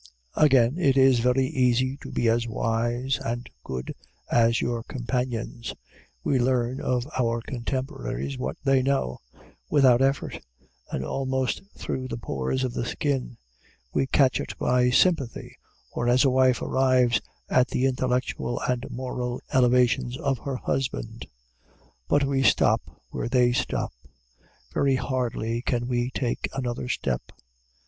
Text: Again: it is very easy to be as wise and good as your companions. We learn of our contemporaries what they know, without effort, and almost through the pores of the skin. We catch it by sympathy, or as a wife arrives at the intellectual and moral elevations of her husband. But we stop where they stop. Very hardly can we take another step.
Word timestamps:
Again: 0.35 0.79
it 0.79 0.97
is 0.97 1.19
very 1.19 1.45
easy 1.45 1.95
to 1.97 2.11
be 2.11 2.27
as 2.27 2.47
wise 2.47 3.19
and 3.23 3.47
good 3.63 3.93
as 4.31 4.59
your 4.59 4.81
companions. 4.81 5.75
We 6.23 6.39
learn 6.39 6.81
of 6.81 7.07
our 7.19 7.39
contemporaries 7.39 8.35
what 8.35 8.57
they 8.63 8.81
know, 8.81 9.19
without 9.69 10.01
effort, 10.01 10.39
and 10.91 11.05
almost 11.05 11.61
through 11.77 12.07
the 12.07 12.17
pores 12.17 12.63
of 12.63 12.73
the 12.73 12.83
skin. 12.83 13.37
We 13.93 14.07
catch 14.07 14.39
it 14.39 14.57
by 14.57 14.89
sympathy, 14.89 15.59
or 15.91 16.09
as 16.09 16.23
a 16.25 16.31
wife 16.31 16.63
arrives 16.63 17.21
at 17.47 17.67
the 17.67 17.85
intellectual 17.85 18.59
and 18.61 18.89
moral 18.89 19.39
elevations 19.53 20.17
of 20.17 20.39
her 20.39 20.55
husband. 20.55 21.27
But 22.07 22.23
we 22.23 22.41
stop 22.41 22.81
where 23.11 23.29
they 23.29 23.51
stop. 23.51 23.93
Very 24.73 24.95
hardly 24.95 25.61
can 25.61 25.87
we 25.87 26.09
take 26.09 26.49
another 26.53 26.89
step. 26.89 27.21